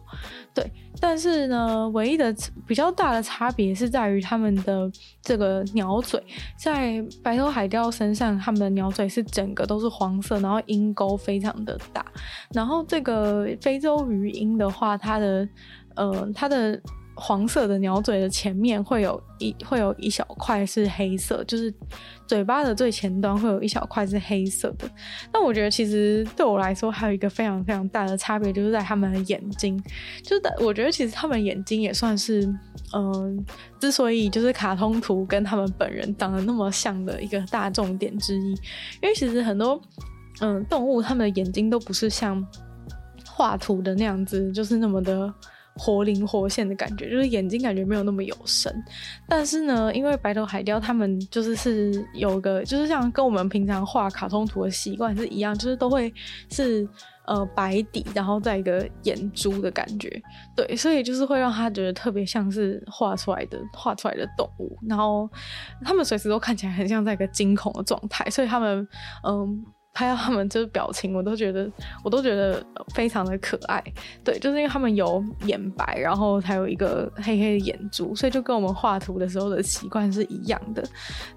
[0.53, 0.69] 对，
[1.03, 2.33] 但是呢，唯一的
[2.65, 4.89] 比较大的差别是在于它们的
[5.21, 6.23] 这个鸟嘴，
[6.57, 12.07] 在白头海雕身上，它们的鸟嘴是整个都是黄色，然后鹰钩非常的大。
[12.55, 15.49] 然后这个非洲鱼鹰的话，它的
[15.97, 16.81] 呃它的。
[17.25, 21.73] 黄色的鸟嘴的前面会有一会有一小块是黑色，就是
[22.27, 24.91] 嘴巴的最前端会有一小块是黑色的。
[25.33, 29.81] 那我觉得其实对我来说还有一个非常非常大的差别，就是在他们的眼睛。
[30.21, 32.43] 就是我觉得其实他们眼睛也算是，
[32.93, 33.47] 嗯、
[33.79, 38.51] 之所以就是卡通图跟他们本人长得那么像的一个大重点之一。
[39.01, 39.81] 因为其实很多
[40.41, 42.45] 嗯、动物，他们的眼睛都不是像
[43.25, 45.33] 画图的那样子，就是那么的。
[45.77, 48.73] 活灵活现的感觉，就是眼睛感觉没有那么有神。
[49.29, 56.13] 但是呢，因为白头海雕他们就是是有个，就是像跟我们平常画卡通图的习惯是一样，就是都会
[56.51, 56.87] 是
[57.27, 60.23] 呃白底，然后再一个眼珠的感觉。
[60.55, 64.79] 对，所以就是会让他觉得特别像是画出来的画出来的动物。
[64.87, 65.29] 然后
[65.85, 68.87] 他们随时都看起来很像在一个惊恐的状态，所以他们
[69.27, 69.65] 嗯。
[69.95, 71.71] 拍到他们就是表情，我都觉得，
[72.03, 73.83] 我都觉得非常的可爱。
[74.25, 80.83] 对，就是因为他们有眼白，然后还有一个黑黑的眼珠，所以就跟我们画图的时候的习惯是一样的。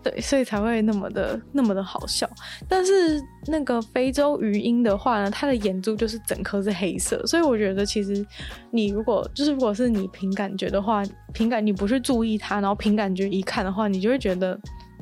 [0.01, 2.29] 对，所以才会那么的那么的好笑。
[2.67, 8.25] 但是那个非洲鱼鹰的话呢，它的眼珠就是整颗是黑色，所以我觉得其实
[8.71, 14.57] 你如果就是如果是你凭感觉的话，凭感你不去注意它，然后凭感觉一看的话，你就会觉得。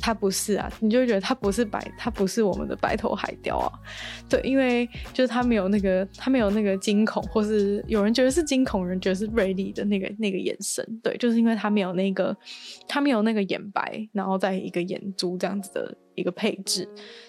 [0.05, 3.71] 它不是啊，你就觉得它不是白，它不是我们的白头海雕啊。
[4.27, 10.85] 对，因为就是它没有那个，它没有那个惊恐，或是有人觉得是惊恐，有人觉得是锐利的那个那个眼神。
[11.01, 12.35] 对，就是因为它没有那个，
[12.85, 16.85] 它没有那个眼白，然后在一个眼珠这样子的一个配置。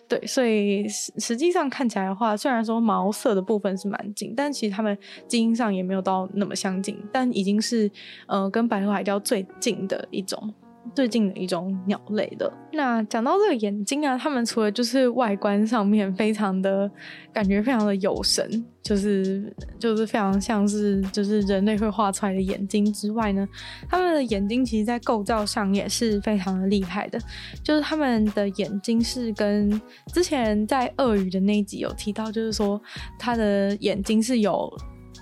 [0.08, 7.88] 对，所以实实际上看起来的话，虽然说毛色的部分是蛮近，但其实它们基因上也没有到那么相近，但已经是
[8.26, 10.52] 呃跟白头海雕最近的一种。
[10.94, 12.53] 最近的一种鸟类的。
[12.73, 16.90] 那讲到这个眼睛啊，它们除了就是外观上面非常的
[17.33, 23.47] 感觉非常的有神，就是就是非常像是就是人类会画出来的眼睛之外呢，
[23.88, 27.18] 它们的眼睛其实在构造上也是非常的厉害的。
[27.62, 29.81] 就是它们的眼睛是跟
[30.12, 32.81] 之前在鳄鱼的那一集有提到，就是说
[33.18, 34.73] 它的眼睛是有。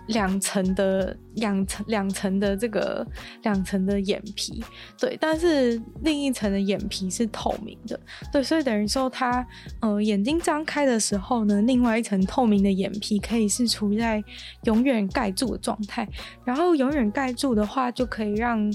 [0.08, 3.06] 两层的两层两层的这个
[3.42, 4.62] 两层的眼皮，
[4.98, 7.98] 对，但是另一层的眼皮是透明的，
[8.33, 9.46] 对，所以等于说它
[9.81, 14.22] 呃眼睛张开的时候呢，另外一层透明的眼皮可以是处在
[14.64, 16.08] 永远盖住的状态，
[16.44, 18.72] 然后永远盖住的话就可以让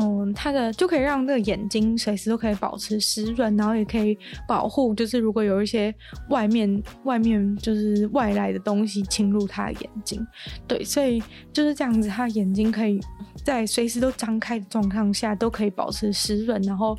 [0.00, 5.92] 嗯，它的就可以让这个眼睛随时都可以保持湿润，然后也可以保护，就是如果有一些
[6.30, 10.24] 外面外面就是外来的东西侵入它的眼睛，
[10.68, 11.20] 对，所以
[11.52, 13.00] 就是这样子，它眼睛可以
[13.44, 16.96] 在随时都张开的状况下都可以保持湿润，然后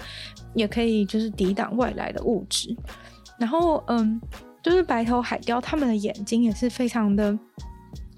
[0.53, 2.75] 也可以就是抵挡外来的物质，
[3.39, 4.19] 然后嗯，
[4.61, 7.39] 就是白头海雕它们的眼睛也是非常的。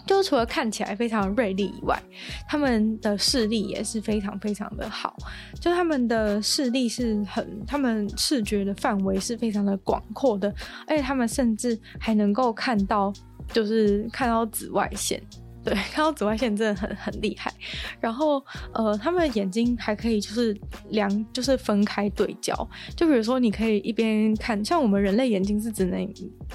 [0.05, 2.01] 就除了看起来非常锐利以外，
[2.47, 5.15] 他们的视力也是非常非常的好。
[5.59, 10.53] 就他们的视力是很，他们视觉的范围是非常的广阔的，
[10.87, 13.13] 而且他们甚至还能够看到，
[13.53, 15.21] 就是看到紫外线。
[15.63, 17.53] 对，看到紫外线真的很很厉害。
[17.99, 18.43] 然后，
[18.73, 20.59] 呃，他们的眼睛还可以就是
[20.89, 22.55] 两，就是分开对焦。
[22.95, 26.01] 就比如说，你可以一边看，像我们人类眼睛是只能，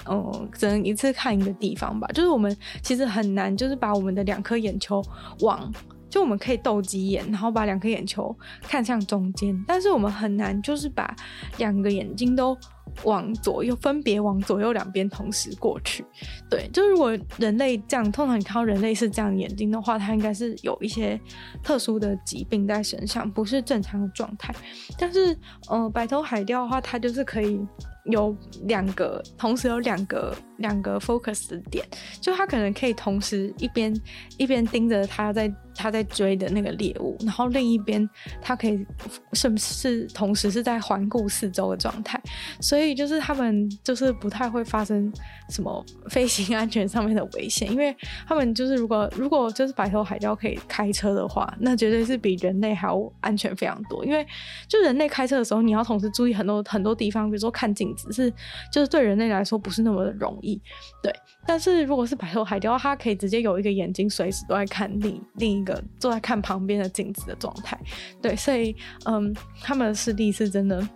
[0.07, 2.09] 嗯、呃，只能一次看一个地方吧。
[2.09, 5.02] 就是我们其实很难，就是把我们的两颗眼球
[5.40, 5.72] 往。
[6.09, 11.14] 就我们可以斗鸡眼，然后把两颗眼球看向中间，但是我们很难就是把
[11.59, 12.57] 两个眼睛都
[13.05, 16.05] 往左右，分别往左右两边同时过去。
[16.51, 21.20] 对，就如果人类这样，通常你看到人类是这样眼睛的话，它应该是有一些
[21.62, 24.55] 特殊的疾病在身上，不是正常的状态。
[24.99, 25.37] 但是，
[25.68, 27.61] 呃，白头海雕的话，它就是可以。
[28.09, 28.32] 有
[28.66, 31.84] 两个，同时有两个两个 focus 的点，
[32.20, 33.93] 就他可能可以同时一边
[34.39, 38.08] 一边盯着他在他在追的那个猎物，然后另一边
[38.40, 38.86] 他可以
[39.32, 42.20] 是不是同时是在环顾四周的状态，
[42.60, 45.12] 所以就是他们就是不太会发生
[45.48, 47.96] 什么飞行安全上面的危险，因为
[48.28, 54.26] 他们就是如果如果就是白头海雕可以开车的话，那绝对是比人类还要安全非常多，因为
[54.68, 57.86] 就人类开车的时候，你要同时注意很多很多地方，比如说看镜。
[57.96, 58.30] 子是
[58.70, 60.60] 就是对人类来说不是那么容易，
[61.02, 61.10] 对。
[61.47, 67.78] 但是如果是白头海雕，它可以直接有一个眼睛随时都在看你另一个坐在看旁边的镜子的状态，
[68.20, 68.34] 对。
[68.34, 68.74] 所以
[69.05, 70.86] 嗯，他们的视力是真的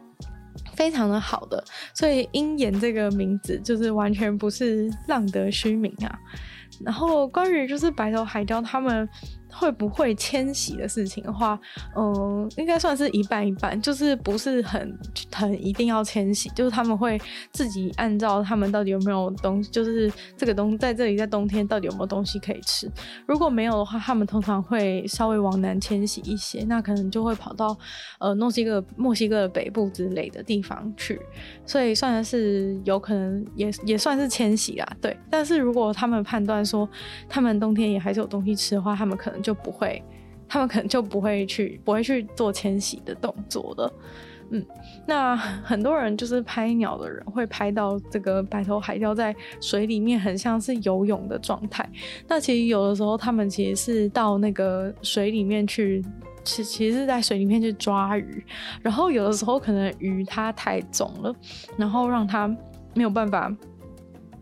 [0.75, 1.63] 非常的好的，
[1.95, 6.19] 所以鹰眼这个名字就是完全不是浪得虚名啊。
[6.85, 9.09] 然后关于就是白头海雕他们。
[9.53, 11.59] 会不会迁徙的事情的话，
[11.97, 14.99] 嗯，应该算是一半一半，就是不是很
[15.33, 17.21] 很一定要迁徙，就是他们会
[17.53, 22.91] 自己按照他们到底有没有东西，就是这个东在这里在冬天到底有没有东西可以吃。
[23.27, 27.77] 如果没有的话，他们通常会稍微往南迁徙一些，那可能就会跑到
[28.21, 31.21] 呃墨西哥墨西哥的北部之类的地方去，
[31.67, 35.17] 所以算是有可能也也算是迁徙啦，对。
[35.29, 36.89] 但是如果他们判断说
[37.29, 39.40] 他们冬天也还是有东西吃的话，他们可能。
[39.43, 40.03] 就不会，
[40.49, 43.93] 他们可能就不会去，不会去做迁徙的动作了。
[44.53, 44.67] 嗯，
[45.07, 51.89] 那很多人就是拍鸟的人会拍到这个白头海雕在水里面很像是游泳的状态。
[52.27, 56.05] 那其实有的时候他们其实是到那个水里面去，
[56.43, 58.45] 其其实是在水里面去抓鱼。
[58.83, 61.33] 然后有的时候可能鱼它太重了，
[61.77, 62.49] 然后让它
[62.95, 63.57] 没有办法。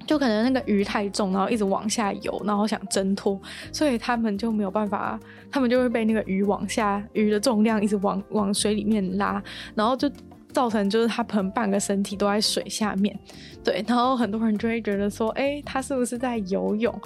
[0.09, 3.39] 就可能那个鱼太重，然后一直往下游，然后想挣脱，
[3.71, 9.43] 所以他们就没有办法，他们就会被那个鱼往下，鱼的重量一直往往水里面拉，
[9.75, 10.11] 然后就
[10.51, 13.15] 造成就是他可能半个身体都在水下面，
[13.63, 17.01] 对，然后很多人就会觉得说，哎，他是不是在游泳？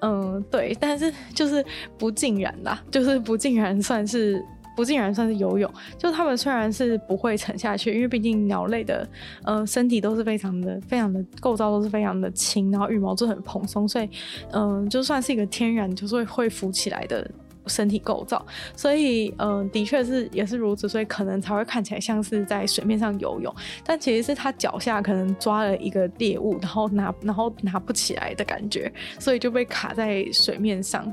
[0.00, 1.62] 嗯，对，但是就是
[1.98, 4.42] 不尽然啦，就是不尽然算是。
[4.76, 5.68] 不尽然算是游泳，
[5.98, 9.08] 就他们虽然是不会沉下去，因为毕竟鸟类的
[9.42, 14.08] 呃身体都是非常的、非常的构造都是非常的轻，然后羽毛就很蓬松，所以
[14.52, 17.28] 嗯、就算是一个天然就是会浮起来的。
[17.68, 18.46] 身体构造，
[18.76, 23.52] 所以嗯、的确是也是如此，所以可能才会看起来像是在水面上游泳，
[23.84, 31.12] 但其实是他脚下可能抓了一个猎物，然后拿然后拿不起来的感觉，所以就被卡在水面上。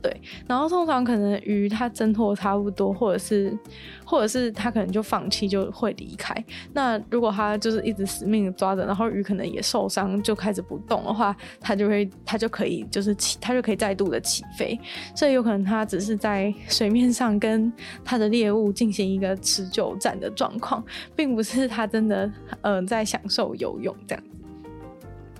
[0.00, 3.56] 对，然后通常可能鱼它挣脱差不多，或者是
[4.04, 6.32] 或者是它可能就放弃就会离开。
[6.72, 14.78] 那如果它就是一直死命的抓着，然后鱼可能也受伤就开始不动的话，它就会它就可以就是起，它就可以再度的起飞，
[15.14, 15.88] 所以有可能它。
[15.88, 17.72] 只是在水面上跟
[18.04, 20.84] 它的猎物进行一个持久战的状况，
[21.16, 22.30] 并不是他真的
[22.60, 24.24] 呃在享受游泳这样。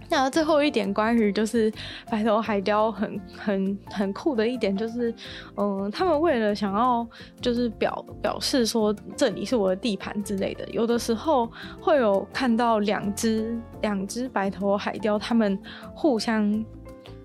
[0.08, 1.72] 那最后一点关于就是
[2.10, 5.14] 白头海雕很很很酷的一点就是，
[5.56, 7.06] 嗯、他们为了想要
[7.40, 11.50] 就是表表示说这里是我的地盘之类的，有的时候
[11.80, 15.58] 会有看到两只两只白头海雕，他们
[15.94, 16.64] 互相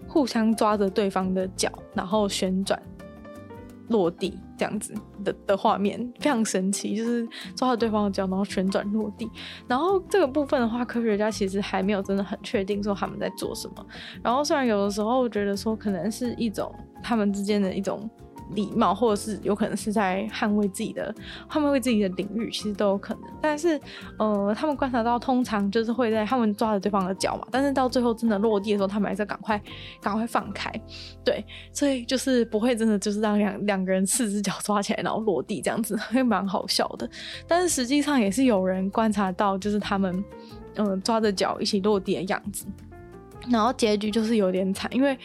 [0.07, 2.81] 互相抓着对方的脚，然后旋转。
[3.89, 4.93] 落地这样子
[5.23, 9.29] 的的画面非常神奇，就是抓着对方的脚，然后旋转落地。
[9.67, 13.85] 然后这个部分的话，科学家其实还没有真的很确定说他们在做什么。
[14.21, 18.09] 然后虽然有的时候觉得说可能是一种他们之间的一种
[18.51, 21.13] 礼貌，或者是有可能是在捍卫自己的
[21.49, 23.23] 捍卫自己的领域，其实都有可能。
[23.41, 23.79] 但是，
[24.17, 29.61] 呃，他们观察到，通常就是会在他们抓着对方的脚嘛，但是到最后真的落地的时候，他们还是赶快
[30.01, 30.71] 赶快放开，
[31.23, 37.09] 对，所以就是不会真的就是让两两个人四只脚抓起来，然后落地这样子， 会蛮好笑的。
[37.47, 40.23] 但是实际上也是有人观察到，就是他们
[40.75, 42.65] 嗯、抓着脚一起落地的样子，
[43.49, 45.17] 然后结局就是有点惨，因为。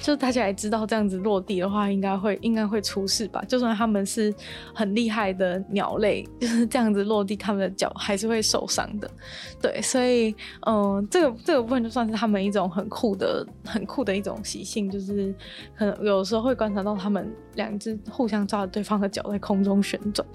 [0.00, 3.42] 就大家也知道，这样子落地的话，应该会应该会出事吧？
[3.46, 4.34] 就算他们是
[4.74, 9.10] 很厉害的鸟类，就是这样子落地，他们的脚还是会受伤的。
[9.60, 10.34] 对，所以，
[10.66, 15.34] 嗯、这个这个部分就算是他们一种很酷的、很酷的一种习性，就是
[15.76, 20.26] 可能有时候会观察到他们两只互相抓着对方的脚在空中旋转。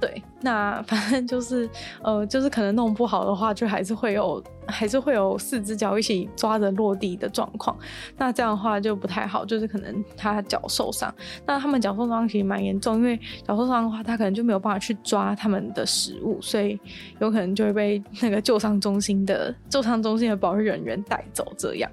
[0.00, 1.68] 对，那反正就是，
[2.02, 4.42] 呃，就是可能弄不好的话，就还是会有。
[4.66, 7.76] 还是会有四只脚一起抓着落地的状况，
[8.16, 11.12] 那这样的话就不太好，就是可能他脚受伤。
[11.44, 16.78] 那他们脚受伤其实蛮严重，因为脚受伤的话，他可能就没有办法去抓他们的食物，所以
[17.18, 21.90] 有可能就会被那个救伤中心的救伤中心的保育人员带走这样。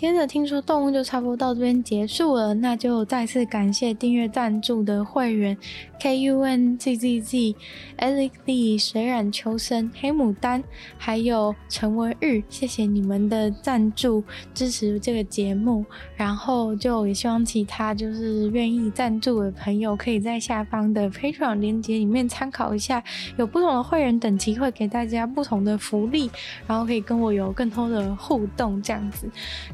[0.00, 5.56] 天的听说动物就差不多到这边结束了，那就再次感谢订阅赞助的会员
[5.98, 7.56] K U N Z Z Z、
[7.98, 10.64] Alex D、水染秋生、黑牡丹，
[10.96, 14.24] 还有陈文玉，谢谢你们的赞助
[14.54, 15.84] 支持这个节目。
[16.16, 23.02] 然后就也希望其他就是愿意赞助的朋友，可以在下方的 Patreon 链接里面参考一下，
[23.36, 26.30] 有不同的会员等级会给大家不同的福利，
[26.66, 29.28] 然后可以跟我有更多的互动这样子。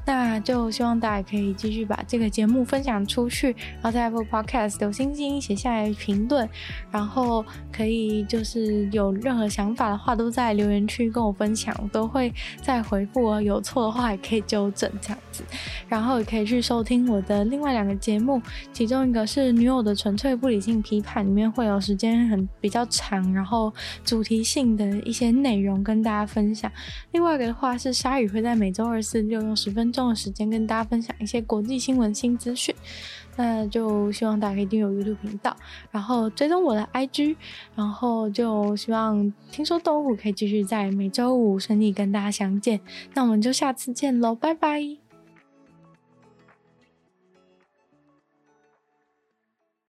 [0.04, 6.48] 那那就希望大家可以继续把这个节目分享出去，然后在 Apple Podcast 留星星，写下来评论，
[6.90, 13.42] 然后可以就是有任何想法的话，都在留言区跟我分享，我都会再回复哦。
[13.42, 15.18] 有错的话也可以纠正这样
[15.88, 18.40] 然后也可以去收听我的另外两个节目，
[18.72, 23.70] 其中一个是女友的纯粹不理性批判，里面会有时间很比较长，然后
[24.02, 26.72] 主题性的一些内容跟大家分享。
[27.12, 30.06] 另外一个的话是鲨鱼会在每周二、四、六用十分钟。
[30.06, 32.72] 的时间跟大家分享一些国际新闻新资讯，
[33.34, 35.56] 那就希望大家可以订阅 YouTube 频道，
[35.90, 37.34] 然后追踪我的 IG，
[37.74, 42.80] 然后就希望听说动物可以继续在每周五顺利跟大家相见，
[43.14, 45.05] 那我们就下次见喽，拜拜。